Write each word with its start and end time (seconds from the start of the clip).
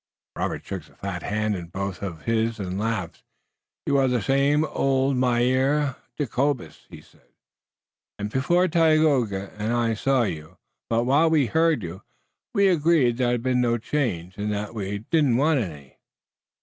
Robert 0.35 0.65
shook 0.65 0.85
the 0.85 0.95
fat 0.95 1.21
hand 1.21 1.55
in 1.55 1.67
both 1.67 2.01
of 2.01 2.23
his 2.23 2.59
and 2.59 2.79
laughed. 2.79 3.21
"You 3.85 3.97
are 3.99 4.07
the 4.07 4.19
same 4.19 4.63
as 4.63 4.71
of 4.71 4.75
old, 4.75 5.15
Mynheer 5.15 5.95
Jacobus," 6.17 6.87
he 6.89 7.01
said, 7.01 7.29
"and 8.17 8.31
before 8.31 8.67
Tayoga 8.67 9.51
and 9.59 9.71
I 9.71 9.93
saw 9.93 10.23
you, 10.23 10.57
but 10.89 11.03
while 11.03 11.29
we 11.29 11.45
heard 11.45 11.83
you, 11.83 12.01
we 12.55 12.67
agreed 12.67 13.17
that 13.17 13.25
there 13.25 13.31
had 13.33 13.43
been 13.43 13.61
no 13.61 13.77
change, 13.77 14.39
and 14.39 14.51
that 14.51 14.73
we 14.73 15.05
did 15.11 15.23
not 15.25 15.37
want 15.39 15.59
any." 15.59 15.97